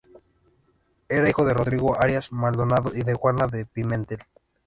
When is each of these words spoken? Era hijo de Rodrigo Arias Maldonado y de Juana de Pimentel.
Era 1.09 1.29
hijo 1.29 1.45
de 1.45 1.53
Rodrigo 1.53 1.95
Arias 2.01 2.31
Maldonado 2.31 2.89
y 2.95 3.03
de 3.03 3.13
Juana 3.13 3.45
de 3.45 3.67
Pimentel. 3.67 4.17